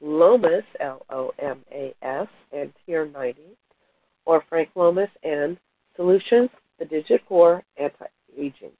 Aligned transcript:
Lomas 0.00 0.64
L 0.80 1.04
O 1.10 1.30
M 1.38 1.60
A 1.72 1.94
S 2.02 2.26
and 2.52 2.72
TR90 2.88 3.36
or 4.24 4.42
Frank 4.48 4.70
Lomas 4.74 5.10
and 5.22 5.56
Solutions, 5.96 6.50
the 6.78 6.84
Digit 6.84 7.20
4 7.28 7.62
Anti-Aging. 7.78 8.70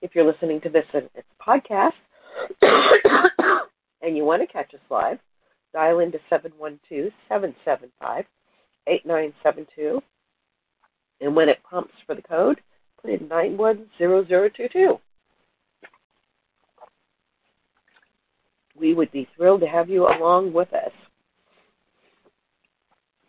If 0.00 0.14
you're 0.14 0.30
listening 0.30 0.60
to 0.62 0.68
this 0.68 0.84
in 0.94 1.08
its 1.14 1.28
podcast 1.44 1.92
and 4.02 4.16
you 4.16 4.24
want 4.24 4.42
to 4.42 4.46
catch 4.46 4.72
us 4.74 4.80
live, 4.90 5.18
dial 5.72 6.00
into 6.00 6.18
712-775-8972 7.30 10.02
and 11.20 11.34
when 11.34 11.48
it 11.48 11.62
prompts 11.64 11.94
for 12.06 12.14
the 12.14 12.22
code, 12.22 12.60
put 13.00 13.10
in 13.10 13.28
910022. 13.28 14.98
We 18.86 18.94
would 18.94 19.10
be 19.10 19.26
thrilled 19.36 19.62
to 19.62 19.66
have 19.66 19.90
you 19.90 20.06
along 20.06 20.52
with 20.52 20.72
us. 20.72 20.92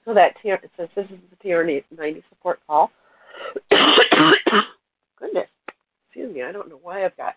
So 0.05 0.13
that 0.13 0.35
tier, 0.39 0.59
since 0.77 0.91
this 0.95 1.07
is 1.09 1.17
the 1.31 1.49
TR90 1.49 2.21
support 2.29 2.59
call, 2.67 2.91
goodness, 3.71 5.47
excuse 6.05 6.31
me, 6.31 6.43
I 6.43 6.51
don't 6.51 6.69
know 6.69 6.79
why 6.79 7.03
I've 7.03 7.17
got 7.17 7.33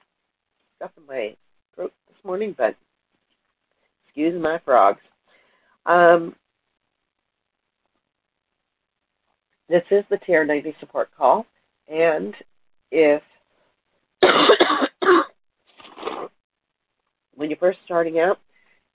stuff 0.77 0.91
in 0.98 1.07
my 1.07 1.35
throat 1.75 1.95
this 2.09 2.23
morning, 2.23 2.55
but 2.59 2.77
excuse 4.05 4.39
my 4.39 4.61
frogs. 4.67 5.01
Um, 5.87 6.37
this 9.71 9.85
is 9.91 10.05
the 10.11 10.19
TR90 10.19 10.79
support 10.79 11.09
call, 11.17 11.47
and 11.89 12.35
if 12.91 13.23
you're 17.51 17.59
first 17.59 17.81
starting 17.84 18.19
out, 18.19 18.39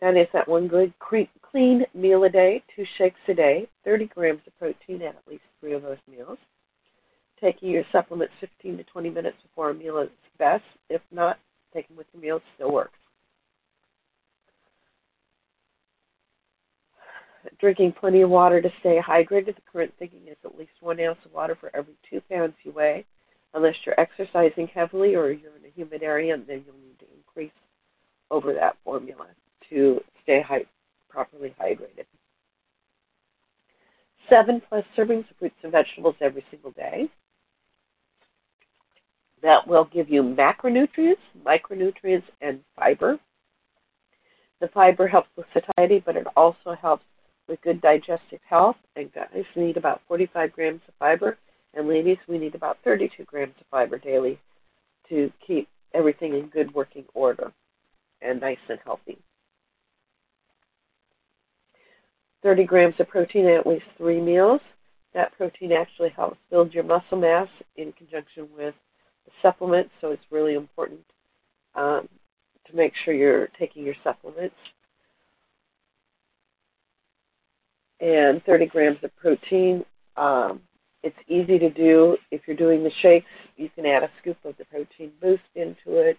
that 0.02 0.18
is 0.18 0.28
that 0.34 0.48
one 0.48 0.68
good 0.68 0.94
clean 1.00 1.86
meal 1.94 2.24
a 2.24 2.30
day, 2.30 2.64
two 2.76 2.86
shakes 2.98 3.20
a 3.28 3.34
day, 3.34 3.68
30 3.86 4.08
grams 4.08 4.42
of 4.46 4.58
protein 4.58 5.02
at 5.02 5.16
at 5.16 5.28
least 5.28 5.44
three 5.60 5.74
of 5.74 5.84
those 5.84 5.98
meals. 6.10 6.38
Taking 7.40 7.70
your 7.70 7.84
supplements 7.92 8.34
15 8.40 8.78
to 8.78 8.84
20 8.84 9.10
minutes 9.10 9.38
before 9.44 9.70
a 9.70 9.74
meal 9.74 10.00
is 10.00 10.10
best. 10.38 10.64
If 10.90 11.02
not, 11.12 11.38
taking 11.74 11.96
with 11.96 12.08
your 12.14 12.22
meals 12.22 12.42
still 12.56 12.72
works. 12.72 12.98
Drinking 17.60 17.94
plenty 18.00 18.22
of 18.22 18.30
water 18.30 18.62
to 18.62 18.70
stay 18.80 19.00
hydrated. 19.06 19.56
The 19.56 19.62
current 19.72 19.94
thinking 20.00 20.28
is 20.28 20.38
at 20.44 20.58
least 20.58 20.72
one 20.82 21.00
ounce 21.00 21.20
of 21.26 21.34
water 21.34 21.56
for 21.60 21.72
every 21.76 21.94
two 22.10 22.22
pounds 22.30 22.54
you 22.64 22.72
weigh. 22.72 23.06
Unless 23.54 23.76
you're 23.86 24.00
exercising 24.00 24.68
heavily 24.68 25.16
or 25.16 25.32
you're 25.32 25.56
in 25.56 25.66
a 25.66 25.74
humid 25.76 26.04
area, 26.04 26.36
then 26.38 26.64
you'll 26.66 26.76
need 26.76 27.00
to 27.00 27.06
increase 27.16 27.52
over 28.32 28.54
that 28.54 28.78
formula 28.84 29.28
to 29.70 30.00
stay 30.24 30.42
hy- 30.42 30.66
properly 31.10 31.54
hydrated. 31.62 32.06
Seven 34.30 34.62
plus 34.68 34.84
servings 34.98 35.30
of 35.30 35.38
fruits 35.38 35.56
and 35.64 35.72
vegetables 35.72 36.16
every 36.20 36.44
single 36.50 36.72
day. 36.72 37.08
That 39.42 39.68
will 39.68 39.86
give 39.86 40.10
you 40.10 40.24
macronutrients, 40.24 41.18
micronutrients, 41.46 42.24
and 42.42 42.62
fiber. 42.76 43.20
The 44.60 44.68
fiber 44.70 45.08
helps 45.08 45.30
with 45.38 45.46
satiety, 45.54 46.02
but 46.04 46.16
it 46.16 46.26
also 46.36 46.74
helps 46.74 47.04
with 47.48 47.62
good 47.62 47.82
digestive 47.82 48.40
health. 48.50 48.78
And 48.96 49.14
guys 49.14 49.46
need 49.56 49.78
about 49.78 50.02
45 50.08 50.52
grams 50.54 50.82
of 50.88 50.96
fiber, 50.98 51.38
and 51.76 51.88
ladies, 51.88 52.18
we 52.28 52.40
need 52.40 52.56
about 52.56 52.80
32 52.84 53.24
grams 53.26 53.54
of 53.60 53.68
fiber 53.70 54.00
daily 54.00 54.40
to 55.10 55.32
keep 55.46 55.68
everything 55.94 56.34
in 56.34 56.48
good 56.48 56.74
working 56.74 57.06
order 57.14 57.52
and 58.26 58.40
nice 58.42 58.58
and 58.70 58.80
healthy. 58.84 59.18
30 62.44 62.64
grams 62.66 62.96
of 63.00 63.08
protein 63.08 63.48
at 63.48 63.66
least 63.66 63.86
three 63.98 64.22
meals. 64.22 64.62
That 65.14 65.36
protein 65.38 65.72
actually 65.72 66.10
helps 66.10 66.38
build 66.52 66.74
your 66.74 66.84
muscle 66.84 67.18
mass 67.18 67.48
in 67.78 67.92
conjunction 67.94 68.48
with 68.56 68.76
the 69.26 69.32
supplements, 69.42 69.90
so 70.00 70.12
it's 70.12 70.22
really 70.30 70.54
important 70.54 71.00
um, 71.74 72.08
to 72.68 72.76
make 72.76 72.94
sure 73.04 73.14
you're 73.14 73.48
taking 73.58 73.84
your 73.84 73.96
supplements. 74.04 74.56
And 78.00 78.44
30 78.44 78.66
grams 78.68 78.98
of 79.04 79.16
protein. 79.16 79.84
Um, 80.18 80.62
it's 81.02 81.18
easy 81.28 81.58
to 81.60 81.70
do. 81.70 82.18
If 82.30 82.42
you're 82.46 82.58
doing 82.58 82.84
the 82.84 82.92
shakes, 83.02 83.26
you 83.58 83.70
can 83.74 83.86
add 83.86 84.04
a 84.04 84.10
scoop 84.20 84.38
of 84.44 84.56
the 84.58 84.66
protein 84.66 85.12
boost 85.22 85.44
into 85.56 85.98
it. 86.00 86.18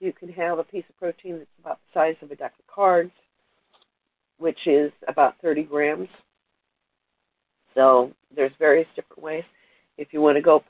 You 0.00 0.12
can 0.12 0.28
have 0.30 0.58
a 0.58 0.64
piece 0.64 0.84
of 0.88 0.98
protein 0.98 1.38
that's 1.38 1.50
about 1.60 1.78
the 1.78 1.98
size 1.98 2.16
of 2.22 2.30
a 2.30 2.36
deck 2.36 2.52
of 2.58 2.74
cards, 2.74 3.12
which 4.38 4.66
is 4.66 4.92
about 5.08 5.34
30 5.42 5.64
grams. 5.64 6.08
So 7.74 8.12
there's 8.34 8.52
various 8.58 8.88
different 8.94 9.22
ways. 9.22 9.44
If 9.96 10.08
you 10.12 10.20
want 10.20 10.36
to 10.36 10.42
go 10.42 10.62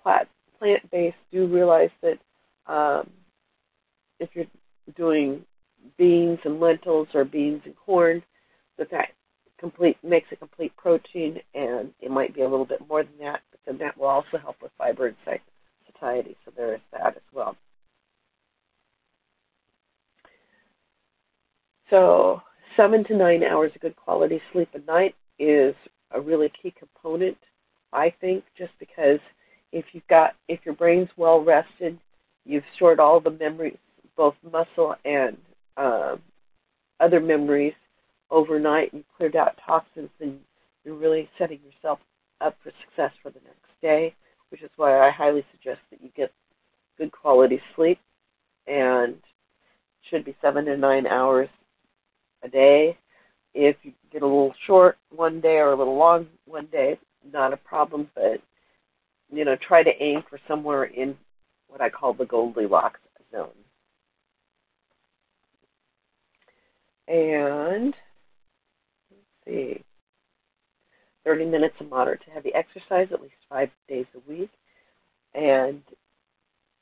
plant-based, 0.58 1.16
do 1.32 1.46
realize 1.46 1.90
that 2.02 2.18
um, 2.66 3.10
if 4.18 4.30
you're 4.34 4.46
doing 4.96 5.44
beans 5.96 6.38
and 6.44 6.60
lentils 6.60 7.08
or 7.14 7.24
beans 7.24 7.62
and 7.64 7.76
corn, 7.76 8.22
that 8.78 8.90
that 8.90 9.08
complete 9.58 9.96
makes 10.02 10.28
a 10.32 10.36
complete 10.36 10.74
protein, 10.76 11.40
and 11.54 11.92
it 12.00 12.10
might 12.10 12.34
be 12.34 12.42
a 12.42 12.48
little 12.48 12.64
bit 12.64 12.80
more 12.88 13.02
than 13.02 13.18
that, 13.20 13.40
but 13.50 13.60
then 13.66 13.78
that 13.78 13.98
will 13.98 14.06
also 14.06 14.38
help 14.40 14.56
with 14.62 14.72
fiber 14.78 15.08
and 15.08 15.16
satiety. 15.92 16.36
So 16.44 16.52
there 16.56 16.74
is 16.74 16.80
that 16.92 17.16
as 17.16 17.22
well. 17.32 17.56
So 21.90 22.42
seven 22.76 23.04
to 23.04 23.16
nine 23.16 23.42
hours 23.42 23.72
of 23.74 23.80
good 23.80 23.96
quality 23.96 24.40
sleep 24.52 24.68
a 24.74 24.80
night 24.90 25.14
is 25.38 25.74
a 26.10 26.20
really 26.20 26.52
key 26.62 26.74
component, 26.78 27.36
I 27.92 28.12
think, 28.20 28.44
just 28.56 28.72
because 28.78 29.20
if 29.72 29.84
you've 29.92 30.06
got 30.08 30.34
if 30.48 30.60
your 30.64 30.74
brain's 30.74 31.08
well 31.16 31.42
rested, 31.42 31.98
you've 32.44 32.64
stored 32.76 33.00
all 33.00 33.20
the 33.20 33.30
memories, 33.30 33.78
both 34.16 34.34
muscle 34.50 34.96
and 35.04 35.36
um, 35.76 36.20
other 37.00 37.20
memories 37.20 37.74
overnight, 38.30 38.92
you 38.92 39.04
cleared 39.16 39.36
out 39.36 39.58
toxins, 39.64 40.10
and 40.20 40.38
you're 40.84 40.94
really 40.94 41.28
setting 41.38 41.60
yourself 41.64 41.98
up 42.40 42.56
for 42.62 42.70
success 42.84 43.12
for 43.22 43.30
the 43.30 43.40
next 43.40 43.80
day. 43.80 44.14
Which 44.50 44.62
is 44.62 44.70
why 44.76 45.06
I 45.06 45.10
highly 45.10 45.44
suggest 45.52 45.80
that 45.90 46.02
you 46.02 46.10
get 46.16 46.32
good 46.96 47.12
quality 47.12 47.60
sleep, 47.76 47.98
and 48.66 49.16
should 50.10 50.24
be 50.24 50.36
seven 50.40 50.64
to 50.66 50.76
nine 50.76 51.06
hours 51.06 51.48
a 52.42 52.48
day. 52.48 52.96
If 53.54 53.76
you 53.82 53.92
get 54.12 54.22
a 54.22 54.26
little 54.26 54.54
short 54.66 54.98
one 55.10 55.40
day 55.40 55.56
or 55.56 55.72
a 55.72 55.76
little 55.76 55.96
long 55.96 56.26
one 56.44 56.66
day, 56.66 56.98
not 57.32 57.52
a 57.52 57.56
problem, 57.56 58.08
but 58.14 58.40
you 59.30 59.44
know, 59.44 59.56
try 59.56 59.82
to 59.82 60.02
aim 60.02 60.22
for 60.28 60.38
somewhere 60.48 60.84
in 60.84 61.16
what 61.68 61.80
I 61.80 61.90
call 61.90 62.14
the 62.14 62.24
Goldilocks 62.24 63.00
zone. 63.30 63.50
And 67.06 67.94
let's 69.10 69.24
see, 69.46 69.82
30 71.24 71.46
minutes 71.46 71.74
of 71.80 71.88
moderate 71.88 72.24
to 72.24 72.30
heavy 72.30 72.52
exercise 72.54 73.08
at 73.12 73.22
least 73.22 73.34
five 73.48 73.70
days 73.88 74.06
a 74.14 74.30
week. 74.30 74.50
And 75.34 75.82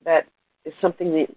that 0.04 0.26
is 0.64 0.72
something 0.80 1.12
that 1.12 1.28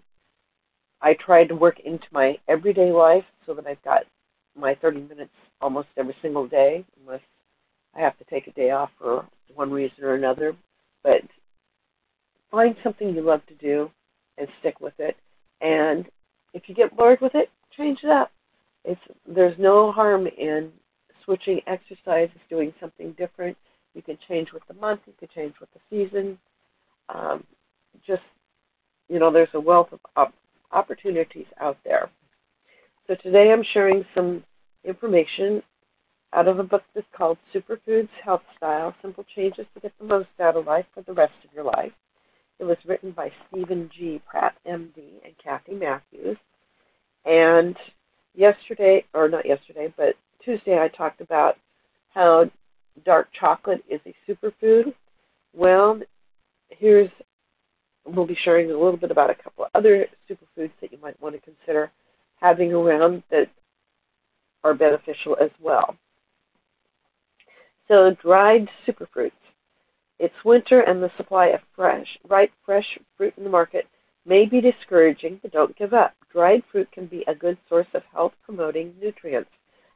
I 1.02 1.14
try 1.14 1.44
to 1.44 1.54
work 1.54 1.80
into 1.80 2.06
my 2.12 2.38
everyday 2.48 2.92
life 2.92 3.24
so 3.46 3.54
that 3.54 3.66
I've 3.66 3.82
got 3.82 4.02
my 4.56 4.74
30 4.74 5.02
minutes 5.02 5.32
almost 5.60 5.88
every 5.96 6.14
single 6.20 6.46
day, 6.46 6.84
unless 7.00 7.22
I 7.94 8.00
have 8.00 8.18
to 8.18 8.24
take 8.24 8.46
a 8.46 8.52
day 8.52 8.70
off 8.70 8.90
for 8.98 9.26
one 9.54 9.70
reason 9.70 10.04
or 10.04 10.14
another. 10.14 10.54
But 11.02 11.22
find 12.50 12.76
something 12.82 13.14
you 13.14 13.22
love 13.22 13.40
to 13.46 13.54
do 13.54 13.90
and 14.38 14.48
stick 14.60 14.80
with 14.80 14.94
it. 14.98 15.16
And 15.60 16.06
if 16.54 16.68
you 16.68 16.74
get 16.74 16.96
bored 16.96 17.20
with 17.20 17.34
it, 17.34 17.50
change 17.76 18.00
it 18.02 18.10
up. 18.10 18.30
It's 18.84 19.00
there's 19.26 19.58
no 19.58 19.92
harm 19.92 20.26
in 20.26 20.70
switching 21.24 21.60
exercises, 21.66 22.36
doing 22.48 22.72
something 22.80 23.12
different. 23.12 23.56
You 23.94 24.02
can 24.02 24.18
change 24.28 24.52
with 24.52 24.62
the 24.68 24.74
month, 24.74 25.00
you 25.06 25.12
can 25.18 25.28
change 25.34 25.54
with 25.60 25.68
the 25.74 25.80
season. 25.90 26.38
Um, 27.08 27.44
just 28.06 28.22
you 29.08 29.18
know, 29.18 29.30
there's 29.30 29.48
a 29.54 29.60
wealth 29.60 29.88
of 30.16 30.32
opportunities 30.72 31.46
out 31.60 31.78
there. 31.84 32.10
So 33.06 33.14
today 33.16 33.52
I'm 33.52 33.64
sharing 33.72 34.04
some 34.14 34.44
information 34.84 35.62
out 36.32 36.46
of 36.46 36.58
a 36.58 36.64
book 36.64 36.82
that's 36.94 37.06
called 37.16 37.38
Superfoods 37.52 38.08
Health 38.24 38.42
Style 38.56 38.94
Simple 39.02 39.24
Changes 39.34 39.66
to 39.74 39.80
Get 39.80 39.92
the 39.98 40.06
Most 40.06 40.28
Out 40.40 40.56
of 40.56 40.66
Life 40.66 40.86
for 40.94 41.02
the 41.02 41.12
Rest 41.12 41.32
of 41.44 41.52
Your 41.52 41.64
Life. 41.64 41.92
It 42.58 42.64
was 42.64 42.76
written 42.86 43.10
by 43.10 43.32
Steven 43.48 43.90
G. 43.96 44.20
Pratt, 44.28 44.54
MD, 44.66 45.24
and 45.24 45.34
Kathy 45.42 45.74
Matthews. 45.74 46.36
And 47.24 47.76
yesterday, 48.34 49.04
or 49.14 49.28
not 49.28 49.46
yesterday, 49.46 49.92
but 49.96 50.14
Tuesday, 50.44 50.78
I 50.78 50.88
talked 50.88 51.20
about 51.20 51.56
how 52.14 52.50
dark 53.04 53.28
chocolate 53.38 53.82
is 53.88 54.00
a 54.06 54.14
superfood. 54.30 54.94
Well, 55.54 56.00
here's 56.68 57.10
we'll 58.14 58.26
be 58.26 58.38
sharing 58.44 58.70
a 58.70 58.78
little 58.78 58.96
bit 58.96 59.10
about 59.10 59.30
a 59.30 59.34
couple 59.34 59.64
of 59.64 59.70
other 59.74 60.06
superfoods 60.28 60.72
that 60.80 60.92
you 60.92 60.98
might 61.02 61.20
want 61.20 61.34
to 61.34 61.40
consider 61.40 61.90
having 62.40 62.72
around 62.72 63.22
that 63.30 63.48
are 64.64 64.74
beneficial 64.74 65.36
as 65.40 65.50
well. 65.60 65.96
So, 67.88 68.14
dried 68.22 68.68
superfruits. 68.86 69.32
It's 70.18 70.44
winter 70.44 70.80
and 70.80 71.02
the 71.02 71.10
supply 71.16 71.46
of 71.48 71.60
fresh, 71.74 72.06
ripe, 72.28 72.52
fresh 72.64 72.86
fruit 73.16 73.34
in 73.36 73.44
the 73.44 73.50
market 73.50 73.86
may 74.26 74.46
be 74.46 74.60
discouraging, 74.60 75.40
but 75.42 75.52
don't 75.52 75.76
give 75.76 75.94
up. 75.94 76.14
Dried 76.30 76.62
fruit 76.70 76.90
can 76.92 77.06
be 77.06 77.24
a 77.26 77.34
good 77.34 77.58
source 77.68 77.86
of 77.94 78.02
health 78.12 78.34
promoting 78.44 78.94
nutrients, 79.00 79.50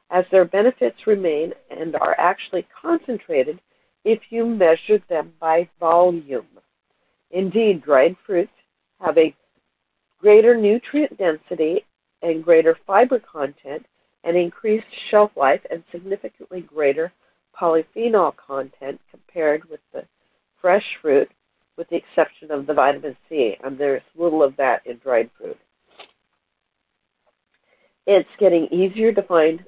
as 0.09 0.25
their 0.31 0.45
benefits 0.45 1.07
remain 1.07 1.53
and 1.69 1.95
are 1.95 2.15
actually 2.19 2.67
concentrated 2.81 3.59
if 4.03 4.19
you 4.29 4.45
measure 4.45 4.99
them 5.09 5.33
by 5.39 5.69
volume. 5.79 6.47
Indeed, 7.31 7.83
dried 7.83 8.15
fruits 8.25 8.51
have 9.01 9.17
a 9.17 9.35
greater 10.19 10.55
nutrient 10.55 11.17
density 11.17 11.85
and 12.21 12.43
greater 12.43 12.77
fiber 12.87 13.19
content 13.19 13.85
and 14.23 14.35
increased 14.35 14.87
shelf 15.09 15.31
life 15.35 15.61
and 15.69 15.83
significantly 15.91 16.61
greater 16.61 17.11
polyphenol 17.59 18.35
content 18.35 18.99
compared 19.11 19.63
with 19.69 19.79
the 19.93 20.03
fresh 20.59 20.85
fruit, 21.01 21.29
with 21.77 21.87
the 21.89 21.95
exception 21.95 22.51
of 22.51 22.65
the 22.65 22.73
vitamin 22.73 23.15
C, 23.29 23.55
and 23.63 23.77
there's 23.77 24.01
little 24.15 24.41
of 24.41 24.55
that 24.57 24.85
in 24.85 24.97
dried 24.97 25.29
fruit. 25.37 25.57
It's 28.07 28.29
getting 28.39 28.67
easier 28.71 29.11
to 29.13 29.21
find 29.23 29.63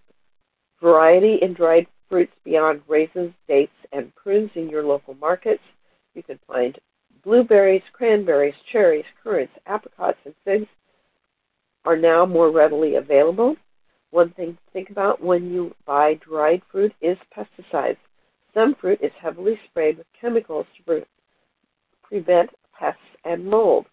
variety 0.81 1.35
in 1.41 1.53
dried 1.53 1.87
fruits 2.09 2.33
beyond 2.43 2.81
raisins, 2.87 3.33
dates, 3.47 3.71
and 3.91 4.13
prunes 4.15 4.51
in 4.55 4.69
your 4.69 4.83
local 4.83 5.15
markets. 5.15 5.63
You 6.13 6.23
can 6.23 6.39
find 6.47 6.77
blueberries, 7.27 7.83
cranberries, 7.91 8.55
cherries, 8.71 9.03
currants, 9.21 9.51
apricots, 9.65 10.17
and 10.23 10.33
figs 10.45 10.65
are 11.83 11.97
now 11.97 12.25
more 12.25 12.51
readily 12.51 12.95
available. 12.95 13.57
One 14.11 14.29
thing 14.29 14.53
to 14.53 14.71
think 14.71 14.91
about 14.91 15.21
when 15.21 15.51
you 15.51 15.75
buy 15.85 16.13
dried 16.25 16.61
fruit 16.71 16.93
is 17.01 17.17
pesticides. 17.35 17.97
Some 18.53 18.75
fruit 18.75 18.99
is 19.03 19.11
heavily 19.21 19.59
sprayed 19.69 19.97
with 19.97 20.07
chemicals 20.19 20.67
to 20.77 21.03
prevent 22.01 22.49
pests 22.79 23.01
and 23.25 23.43
mold. 23.45 23.87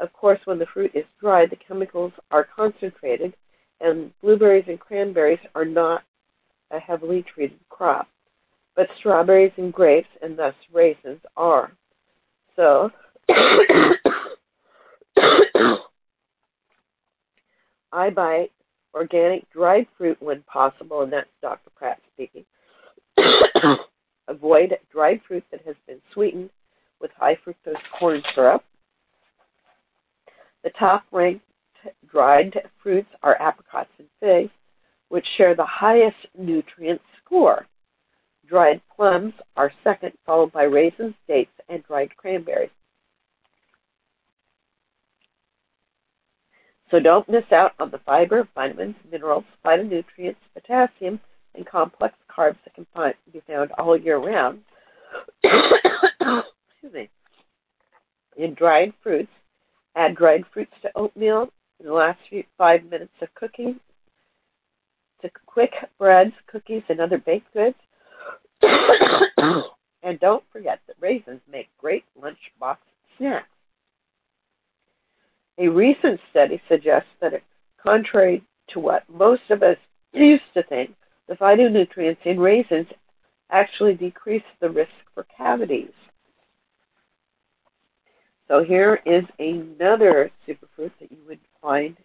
Of 0.00 0.12
course, 0.12 0.40
when 0.44 0.58
the 0.58 0.66
fruit 0.66 0.90
is 0.94 1.04
dried, 1.20 1.50
the 1.50 1.56
chemicals 1.68 2.12
are 2.32 2.48
concentrated, 2.56 3.34
and 3.80 4.10
blueberries 4.20 4.64
and 4.66 4.80
cranberries 4.80 5.38
are 5.54 5.64
not 5.64 6.02
a 6.72 6.80
heavily 6.80 7.22
treated 7.22 7.60
crop. 7.68 8.08
But 8.74 8.88
strawberries 8.98 9.52
and 9.58 9.72
grapes, 9.72 10.08
and 10.22 10.36
thus 10.36 10.54
raisins, 10.72 11.20
are. 11.36 11.70
So, 12.56 12.90
I 17.92 18.10
buy 18.10 18.48
organic 18.94 19.50
dried 19.50 19.86
fruit 19.96 20.20
when 20.20 20.42
possible, 20.42 21.02
and 21.02 21.12
that's 21.12 21.28
Dr. 21.42 21.70
Pratt 21.74 22.00
speaking. 22.12 22.44
Avoid 24.28 24.76
dried 24.90 25.20
fruit 25.26 25.44
that 25.50 25.60
has 25.66 25.76
been 25.86 26.00
sweetened 26.12 26.50
with 27.00 27.10
high 27.16 27.36
fructose 27.36 27.74
corn 27.98 28.22
syrup. 28.34 28.64
The 30.62 30.70
top 30.78 31.04
ranked 31.12 31.44
dried 32.10 32.58
fruits 32.82 33.08
are 33.22 33.40
apricots 33.40 33.90
and 33.98 34.08
figs, 34.20 34.50
which 35.08 35.26
share 35.36 35.54
the 35.54 35.66
highest 35.66 36.16
nutrient 36.38 37.00
score. 37.22 37.66
Dried 38.54 38.80
plums 38.94 39.34
are 39.56 39.72
second, 39.82 40.12
followed 40.24 40.52
by 40.52 40.62
raisins, 40.62 41.16
dates, 41.26 41.50
and 41.68 41.82
dried 41.82 42.16
cranberries. 42.16 42.70
So 46.88 47.00
don't 47.00 47.28
miss 47.28 47.50
out 47.50 47.72
on 47.80 47.90
the 47.90 47.98
fiber, 48.06 48.46
vitamins, 48.54 48.94
minerals, 49.10 49.42
phytonutrients, 49.64 50.36
potassium, 50.54 51.18
and 51.56 51.66
complex 51.66 52.14
carbs 52.30 52.58
that 52.64 52.76
can 52.76 52.86
find, 52.94 53.16
be 53.32 53.42
found 53.44 53.72
all 53.72 53.98
year 53.98 54.18
round. 54.18 54.60
Excuse 55.42 56.92
me. 56.92 57.10
In 58.36 58.54
dried 58.54 58.92
fruits, 59.02 59.32
add 59.96 60.14
dried 60.14 60.44
fruits 60.54 60.74
to 60.82 60.92
oatmeal 60.94 61.48
in 61.80 61.86
the 61.86 61.92
last 61.92 62.20
few, 62.30 62.44
five 62.56 62.84
minutes 62.84 63.14
of 63.20 63.34
cooking, 63.34 63.80
to 65.22 65.30
quick 65.44 65.72
breads, 65.98 66.34
cookies, 66.46 66.84
and 66.88 67.00
other 67.00 67.18
baked 67.18 67.52
goods. 67.52 67.74
and 70.02 70.20
don't 70.20 70.44
forget 70.52 70.80
that 70.86 70.96
raisins 71.00 71.40
make 71.50 71.68
great 71.78 72.04
lunchbox 72.20 72.76
snacks. 73.18 73.48
A 75.58 75.68
recent 75.68 76.20
study 76.30 76.60
suggests 76.68 77.08
that, 77.20 77.32
contrary 77.80 78.42
to 78.70 78.80
what 78.80 79.08
most 79.08 79.42
of 79.50 79.62
us 79.62 79.76
used 80.12 80.42
to 80.54 80.62
think, 80.64 80.94
the 81.28 81.34
phytonutrients 81.34 82.24
in 82.24 82.40
raisins 82.40 82.88
actually 83.50 83.94
decrease 83.94 84.42
the 84.60 84.68
risk 84.68 84.90
for 85.14 85.26
cavities. 85.36 85.92
So 88.48 88.62
here 88.62 89.00
is 89.06 89.24
another 89.38 90.30
superfruit 90.46 90.90
that 91.00 91.10
you 91.10 91.18
would 91.26 91.40
find 91.62 91.96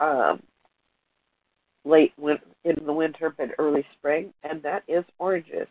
um, 0.00 0.42
late 1.84 2.12
win- 2.18 2.38
in 2.66 2.84
the 2.84 2.92
winter 2.92 3.32
but 3.36 3.50
early 3.58 3.84
spring, 3.96 4.32
and 4.42 4.62
that 4.62 4.82
is 4.88 5.04
oranges. 5.18 5.68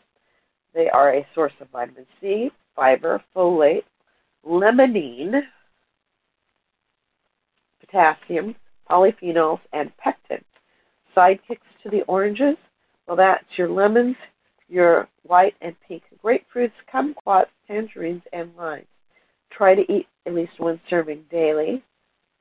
They 0.74 0.90
are 0.90 1.14
a 1.14 1.28
source 1.36 1.54
of 1.60 1.70
vitamin 1.70 2.06
C, 2.20 2.50
fiber, 2.76 3.22
folate, 3.36 3.84
limonene, 4.48 5.42
potassium, 7.80 8.56
polyphenols, 8.90 9.60
and 9.74 9.92
pectin. 9.98 10.44
Sidekicks 11.16 11.60
to 11.84 11.90
the 11.90 12.02
oranges, 12.04 12.58
well, 13.08 13.18
that's 13.18 13.46
your 13.58 13.70
lemons, 13.70 14.16
your 14.68 15.08
white 15.24 15.56
and 15.62 15.76
pink 15.88 16.04
grapefruits, 16.24 16.72
kumquats, 16.94 17.48
tangerines, 17.68 18.24
and 18.34 18.52
limes. 18.58 18.88
Try 19.52 19.76
to 19.76 19.92
eat 19.92 20.08
at 20.26 20.34
least 20.34 20.60
one 20.60 20.80
serving 20.90 21.24
daily. 21.30 21.84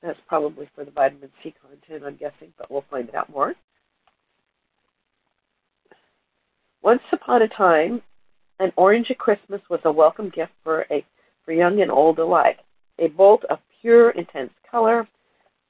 That's 0.03 0.19
probably 0.27 0.69
for 0.75 0.85
the 0.85 0.91
vitamin 0.91 1.31
C 1.43 1.55
content, 1.61 2.05
I'm 2.05 2.17
guessing, 2.17 2.53
but 2.59 2.71
we'll 2.71 2.85
find 2.91 3.15
out 3.15 3.31
more. 3.31 3.55
Once 6.85 7.03
upon 7.13 7.41
a 7.41 7.49
time, 7.49 8.03
an 8.61 8.71
orange 8.77 9.11
at 9.11 9.17
Christmas 9.17 9.63
was 9.71 9.81
a 9.87 9.91
welcome 9.91 10.29
gift 10.29 10.53
for 10.63 10.85
a 10.91 11.03
for 11.43 11.53
young 11.53 11.81
and 11.81 11.91
old 11.91 12.19
alike. 12.19 12.59
A 12.99 13.09
bolt 13.09 13.43
of 13.45 13.59
pure, 13.81 14.11
intense 14.11 14.53
color, 14.71 15.09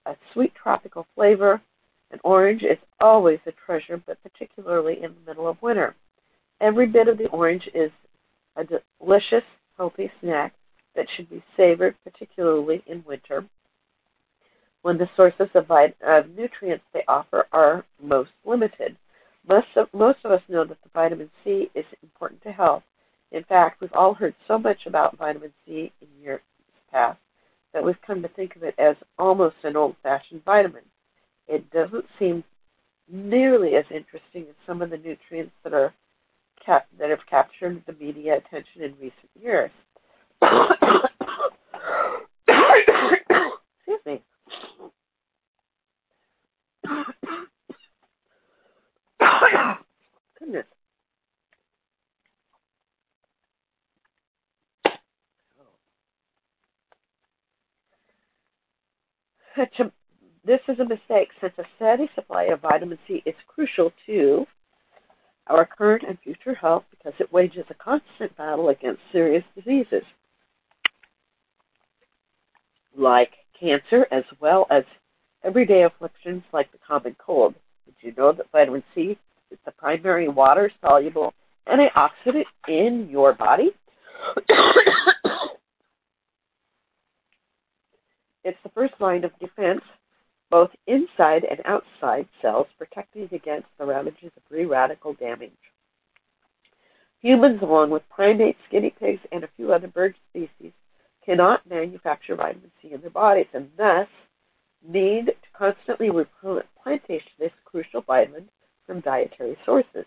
a 0.06 0.16
sweet 0.32 0.52
tropical 0.60 1.06
flavor. 1.14 1.62
An 2.10 2.18
orange 2.24 2.64
is 2.64 2.78
always 2.98 3.38
a 3.46 3.52
treasure, 3.52 4.02
but 4.04 4.20
particularly 4.24 5.04
in 5.04 5.14
the 5.14 5.30
middle 5.30 5.46
of 5.46 5.62
winter. 5.62 5.94
Every 6.60 6.88
bit 6.88 7.06
of 7.06 7.16
the 7.16 7.28
orange 7.28 7.68
is 7.72 7.92
a 8.56 8.64
delicious, 8.64 9.44
healthy 9.76 10.10
snack 10.20 10.52
that 10.96 11.06
should 11.14 11.30
be 11.30 11.44
savored, 11.56 11.94
particularly 12.02 12.82
in 12.88 13.04
winter, 13.06 13.44
when 14.82 14.98
the 14.98 15.08
sources 15.14 15.48
of, 15.54 15.70
nutrients 16.30 16.84
they 16.92 17.04
offer 17.06 17.46
are 17.52 17.84
most 18.02 18.30
limited. 18.44 18.96
Most 19.48 19.66
of, 19.76 19.88
most 19.92 20.18
of 20.24 20.30
us 20.32 20.42
know 20.48 20.64
that 20.64 20.78
the 20.82 20.90
vitamin 20.94 21.30
C 21.42 21.70
is 21.74 21.84
important 22.02 22.42
to 22.42 22.52
health. 22.52 22.82
In 23.32 23.44
fact, 23.44 23.80
we've 23.80 23.92
all 23.92 24.14
heard 24.14 24.34
so 24.46 24.58
much 24.58 24.86
about 24.86 25.18
vitamin 25.18 25.52
C 25.66 25.92
in 26.00 26.08
years 26.22 26.40
past 26.90 27.18
that 27.72 27.84
we've 27.84 28.00
come 28.06 28.22
to 28.22 28.28
think 28.28 28.56
of 28.56 28.62
it 28.62 28.74
as 28.78 28.96
almost 29.18 29.56
an 29.64 29.76
old 29.76 29.96
fashioned 30.02 30.44
vitamin. 30.44 30.84
It 31.48 31.70
doesn't 31.72 32.06
seem 32.18 32.44
nearly 33.10 33.74
as 33.76 33.84
interesting 33.90 34.42
as 34.42 34.54
some 34.66 34.80
of 34.80 34.90
the 34.90 34.96
nutrients 34.96 35.52
that 35.62 35.74
are 35.74 35.92
cap- 36.64 36.88
that 36.98 37.10
have 37.10 37.26
captured 37.28 37.82
the 37.86 37.92
media 37.94 38.38
attention 38.38 38.82
in 38.82 38.92
recent 39.00 39.30
years. 39.40 39.70
Excuse 42.48 44.00
me. 44.06 44.22
Goodness. 50.38 50.66
Such 59.56 59.80
a 59.80 59.90
this 60.46 60.60
is 60.68 60.78
a 60.78 60.84
mistake 60.84 61.28
since 61.40 61.54
a 61.58 61.64
steady 61.76 62.08
supply 62.14 62.44
of 62.44 62.60
vitamin 62.60 62.98
C 63.08 63.22
is 63.24 63.34
crucial 63.48 63.92
to 64.06 64.46
our 65.46 65.64
current 65.66 66.04
and 66.06 66.18
future 66.22 66.54
health 66.54 66.84
because 66.90 67.14
it 67.18 67.32
wages 67.32 67.64
a 67.70 67.74
constant 67.74 68.36
battle 68.36 68.68
against 68.68 69.00
serious 69.10 69.44
diseases 69.54 70.02
like 72.96 73.32
cancer 73.58 74.06
as 74.10 74.24
well 74.40 74.66
as 74.70 74.84
everyday 75.44 75.84
afflictions 75.84 76.42
like 76.52 76.70
the 76.72 76.78
common 76.86 77.16
cold. 77.18 77.54
Did 77.86 77.94
you 78.00 78.14
know 78.16 78.32
that 78.32 78.50
vitamin 78.52 78.82
C 78.94 79.16
is 79.50 79.58
the 79.64 79.72
primary 79.72 80.28
water 80.28 80.70
soluble 80.80 81.32
antioxidant 81.68 82.44
in 82.68 83.08
your 83.10 83.32
body? 83.32 83.70
it's 88.44 88.58
the 88.62 88.68
first 88.84 89.00
line 89.00 89.24
of 89.24 89.38
defense 89.38 89.80
both 90.50 90.70
inside 90.86 91.44
and 91.50 91.60
outside 91.64 92.28
cells, 92.40 92.66
protecting 92.78 93.28
against 93.32 93.66
the 93.78 93.84
ravages 93.84 94.30
of 94.36 94.42
free 94.48 94.66
radical 94.66 95.14
damage. 95.14 95.50
Humans, 97.22 97.60
along 97.62 97.90
with 97.90 98.02
primates, 98.08 98.58
guinea 98.70 98.94
pigs, 99.00 99.20
and 99.32 99.42
a 99.42 99.48
few 99.56 99.72
other 99.72 99.88
bird 99.88 100.14
species, 100.30 100.72
cannot 101.24 101.68
manufacture 101.68 102.36
vitamin 102.36 102.70
C 102.80 102.92
in 102.92 103.00
their 103.00 103.10
bodies 103.10 103.46
and 103.54 103.68
thus 103.76 104.06
need 104.86 105.26
to 105.26 105.58
constantly 105.58 106.10
replenish 106.10 107.24
this 107.38 107.50
crucial 107.64 108.02
vitamin 108.02 108.48
from 108.86 109.00
dietary 109.00 109.56
sources. 109.64 110.04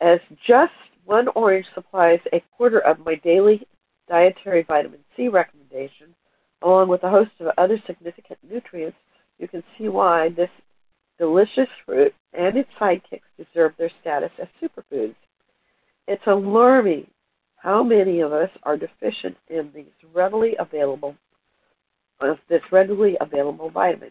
As 0.00 0.20
just 0.46 0.72
one 1.04 1.26
orange 1.34 1.66
supplies 1.74 2.20
a 2.32 2.42
quarter 2.56 2.78
of 2.78 3.00
my 3.00 3.16
daily 3.16 3.66
dietary 4.08 4.62
vitamin 4.62 5.00
C 5.16 5.28
recommendation, 5.28 6.14
along 6.64 6.88
with 6.88 7.02
a 7.04 7.10
host 7.10 7.30
of 7.40 7.52
other 7.58 7.78
significant 7.86 8.38
nutrients, 8.50 8.96
you 9.38 9.46
can 9.46 9.62
see 9.76 9.88
why 9.88 10.30
this 10.30 10.48
delicious 11.18 11.68
fruit 11.84 12.14
and 12.32 12.56
its 12.56 12.70
sidekicks 12.80 13.20
deserve 13.36 13.72
their 13.78 13.90
status 14.00 14.30
as 14.40 14.48
superfoods. 14.60 15.14
It's 16.08 16.26
alarming 16.26 17.06
how 17.56 17.82
many 17.82 18.20
of 18.20 18.32
us 18.32 18.50
are 18.62 18.76
deficient 18.76 19.36
in 19.48 19.70
these 19.74 19.86
readily 20.12 20.56
available 20.58 21.14
of 22.20 22.38
this 22.48 22.62
readily 22.72 23.16
available 23.20 23.70
vitamin. 23.70 24.10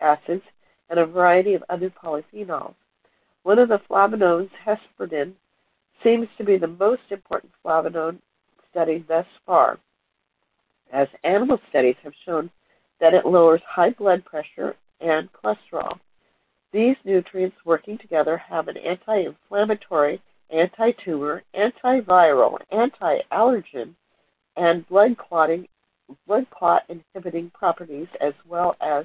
acids, 0.00 0.42
and 0.90 0.98
a 0.98 1.06
variety 1.06 1.54
of 1.54 1.64
other 1.68 1.90
polyphenols. 1.90 2.74
One 3.42 3.58
of 3.58 3.68
the 3.68 3.80
flavonoids, 3.90 4.50
hesperidin, 4.66 5.32
seems 6.02 6.28
to 6.38 6.44
be 6.44 6.56
the 6.56 6.66
most 6.66 7.02
important 7.10 7.52
flavonoid 7.64 8.18
studied 8.70 9.06
thus 9.08 9.26
far, 9.46 9.78
as 10.92 11.08
animal 11.22 11.58
studies 11.68 11.96
have 12.02 12.12
shown 12.24 12.50
that 13.00 13.14
it 13.14 13.26
lowers 13.26 13.60
high 13.66 13.90
blood 13.90 14.24
pressure 14.24 14.76
and 15.00 15.28
cholesterol. 15.32 15.98
These 16.72 16.96
nutrients 17.04 17.56
working 17.64 17.98
together 17.98 18.36
have 18.36 18.68
an 18.68 18.76
anti 18.76 19.26
inflammatory 19.26 20.20
anti-tumor, 20.50 21.42
antiviral, 21.54 22.58
anti-allergen, 22.70 23.94
and 24.56 24.86
blood 24.88 25.16
clotting, 25.16 25.66
blood 26.26 26.46
clot 26.50 26.82
inhibiting 26.88 27.50
properties, 27.50 28.08
as 28.20 28.34
well 28.46 28.76
as 28.80 29.04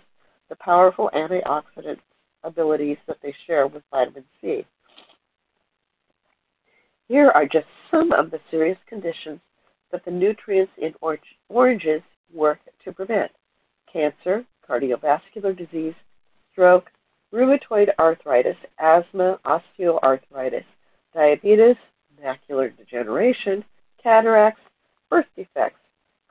the 0.50 0.56
powerful 0.58 1.10
antioxidant 1.14 1.98
abilities 2.44 2.98
that 3.08 3.18
they 3.22 3.34
share 3.46 3.68
with 3.68 3.84
vitamin 3.92 4.24
C. 4.42 4.66
Here 7.08 7.30
are 7.30 7.46
just 7.46 7.66
some 7.90 8.12
of 8.12 8.32
the 8.32 8.40
serious 8.52 8.78
conditions 8.88 9.40
that 9.92 10.06
the 10.06 10.12
nutrients 10.12 10.72
in 10.78 10.94
oranges 11.50 12.02
work 12.32 12.60
to 12.84 12.92
prevent 12.92 13.32
cancer, 13.92 14.46
cardiovascular 14.68 15.58
disease, 15.58 15.96
stroke, 16.52 16.92
rheumatoid 17.34 17.90
arthritis, 17.98 18.56
asthma, 18.80 19.40
osteoarthritis, 19.46 20.66
diabetes, 21.14 21.76
macular 22.24 22.76
degeneration, 22.78 23.64
cataracts, 24.02 24.62
birth 25.10 25.26
defects, 25.36 25.80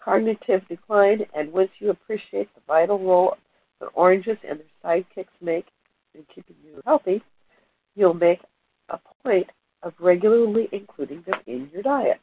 cognitive 0.02 0.66
decline, 0.68 1.26
and 1.34 1.52
once 1.52 1.70
you 1.78 1.90
appreciate 1.90 2.52
the 2.54 2.60
vital 2.66 2.98
role 2.98 3.36
that 3.80 3.88
oranges 3.94 4.38
and 4.48 4.60
their 4.60 4.66
sidekicks 4.84 5.26
make 5.40 5.66
in 6.14 6.24
keeping 6.34 6.56
you 6.64 6.80
healthy, 6.84 7.22
you'll 7.94 8.14
make 8.14 8.40
a 8.90 8.98
point 9.22 9.46
of 9.82 9.92
regularly 9.98 10.68
including 10.72 11.22
them 11.26 11.40
in 11.46 11.68
your 11.72 11.82
diet. 11.82 12.20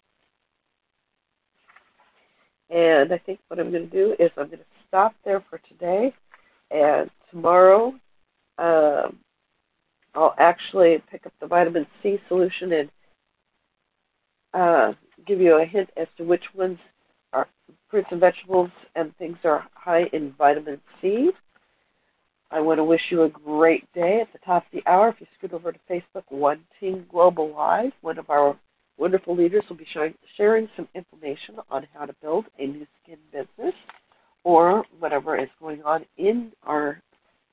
And 2.70 3.14
I 3.14 3.18
think 3.20 3.40
what 3.48 3.60
I'm 3.60 3.72
going 3.72 3.90
to 3.90 3.96
do 3.96 4.16
is 4.20 4.32
I'm 4.38 4.48
going 4.48 4.60
to 4.60 4.66
stop 4.88 5.14
there 5.24 5.44
for 5.50 5.60
today. 5.70 6.14
And 6.72 7.10
tomorrow, 7.30 7.94
um, 8.58 9.20
I'll 10.16 10.36
actually 10.38 11.04
pick 11.12 11.26
up 11.26 11.34
the 11.40 11.48
vitamin 11.48 11.86
C 12.02 12.20
solution 12.28 12.72
and 12.72 12.90
uh, 14.54 14.94
give 15.28 15.42
you 15.42 15.62
a 15.62 15.66
hint 15.66 15.90
as 15.98 16.08
to 16.18 16.24
which 16.24 16.44
ones 16.56 16.78
are 17.34 17.48
fruits 17.90 18.08
and 18.12 18.20
vegetables 18.20 18.70
and 18.96 19.16
things 19.18 19.38
are 19.44 19.66
high 19.74 20.06
in 20.14 20.34
vitamin 20.38 20.80
C. 21.02 21.32
I 22.52 22.62
want 22.62 22.78
to 22.78 22.84
wish 22.84 23.02
you 23.10 23.24
a 23.24 23.30
great 23.30 23.92
day 23.94 24.22
at 24.22 24.32
the 24.32 24.40
top 24.46 24.66
of 24.66 24.72
the 24.72 24.90
hour. 24.90 25.10
If 25.10 25.16
you 25.20 25.28
scoot 25.38 25.52
over 25.52 25.74
to 25.74 25.80
Facebook, 25.90 26.24
One 26.30 26.62
Team 26.80 27.06
Global 27.12 27.54
Live, 27.54 27.92
one 28.02 28.18
of 28.18 28.30
our 28.30 28.58
wonderful 28.98 29.36
leaders 29.36 29.64
will 29.68 29.76
be 29.76 29.88
sharing 30.38 30.70
some 30.78 30.88
information 30.96 31.56
on 31.70 31.86
how 31.94 32.06
to 32.06 32.16
build 32.22 32.46
a 32.58 32.68
Nu 32.68 32.86
Skin 33.04 33.18
business 33.34 33.74
or 34.46 34.86
whatever 35.00 35.38
is 35.38 35.50
going 35.60 35.84
on 35.84 36.06
in 36.18 36.54
our 36.64 37.02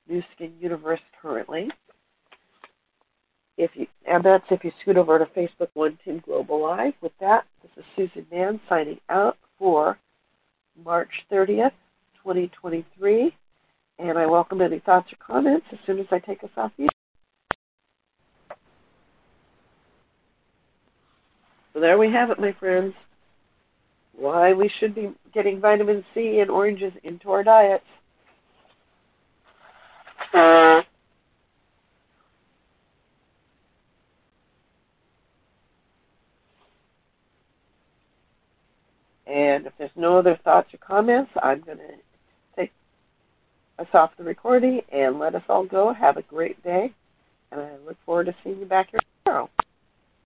Nu 0.09 0.23
Skin 0.37 0.53
universe 0.61 1.01
currently 1.21 1.69
if 3.63 3.71
you 3.75 3.87
and 4.07 4.25
that's 4.25 4.45
if 4.51 4.65
you 4.65 4.73
scoot 4.81 4.97
over 4.97 5.19
to 5.19 5.27
Facebook 5.27 5.69
One 5.75 5.99
Team 6.05 6.23
Global 6.25 6.63
Live. 6.63 6.95
With 7.01 7.13
that, 7.21 7.45
this 7.63 7.71
is 7.77 7.85
Susan 7.97 8.27
Mahon 8.31 8.61
signing 8.69 8.99
out 9.09 9.37
for 9.59 9.99
March 10.85 11.11
30th, 11.31 11.73
2023, 12.23 13.35
and 13.99 14.19
I 14.19 14.27
welcome 14.27 14.61
any 14.61 14.81
thoughts 14.81 15.13
or 15.13 15.17
comments 15.25 15.67
as 15.73 15.79
soon 15.87 15.99
as 15.99 16.07
I 16.11 16.19
take 16.19 16.43
us 16.43 16.51
off 16.57 16.73
the. 16.77 16.89
So 21.73 21.81
there 21.81 21.99
we 21.99 22.11
have 22.13 22.31
it, 22.31 22.41
my 22.41 22.55
friends. 22.59 22.95
Why 24.15 24.53
we 24.53 24.71
should 24.79 24.95
be 24.95 25.11
getting 25.33 25.61
vitamin 25.61 26.05
C 26.15 26.41
and 26.41 26.51
oranges 26.51 26.93
into 27.03 27.31
our 27.31 27.43
diets. 27.43 27.85
Uh, 30.35 30.72
And 39.43 39.67
if 39.67 39.73
there's 39.77 39.91
no 39.97 40.19
other 40.19 40.39
thoughts 40.45 40.73
or 40.73 40.79
comments, 40.79 41.33
I'm 41.43 41.63
going 41.63 41.79
to 41.79 41.95
take 42.57 42.71
us 43.79 43.89
off 43.93 44.17
the 44.17 44.23
recording 44.23 44.83
and 44.93 45.19
let 45.19 45.35
us 45.35 45.43
all 45.49 45.65
go. 45.67 45.93
Have 45.93 46.17
a 46.17 46.23
great 46.23 46.63
day. 46.63 46.93
And 47.51 47.61
I 47.61 47.71
look 47.85 47.97
forward 48.07 48.27
to 48.27 48.35
seeing 48.45 48.61
you 48.61 48.67
back 48.67 48.91
here 48.91 49.01
tomorrow. 49.25 49.51